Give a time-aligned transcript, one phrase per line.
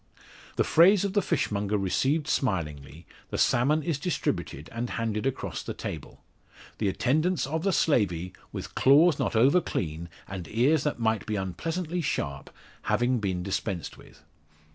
[0.55, 5.75] The phrase of the fishmonger received smilingly, the salmon is distributed and handed across the
[5.75, 6.23] table;
[6.79, 11.35] the attendance of the slavey, with claws not over clean, and ears that might be
[11.35, 12.49] unpleasantly sharp,
[12.85, 14.23] having been dispensed with.